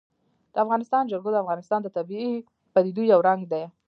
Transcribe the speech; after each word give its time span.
د 0.53 0.55
افغانستان 0.63 1.03
جلکو 1.11 1.29
د 1.33 1.37
افغانستان 1.43 1.79
د 1.81 1.87
طبیعي 1.97 2.33
پدیدو 2.73 3.03
یو 3.13 3.19
رنګ 3.27 3.41
دی. 3.51 3.63